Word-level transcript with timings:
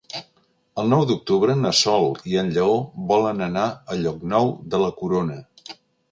El 0.83 0.87
nou 0.91 1.01
d'octubre 1.09 1.55
na 1.65 1.73
Sol 1.79 2.07
i 2.31 2.39
en 2.41 2.49
Lleó 2.55 2.77
volen 3.11 3.43
anar 3.49 3.65
a 3.97 3.97
Llocnou 4.05 4.49
de 4.75 4.81
la 4.85 4.89
Corona. 5.03 5.37